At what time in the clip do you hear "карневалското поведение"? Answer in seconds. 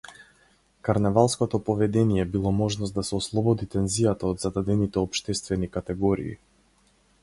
0.81-2.25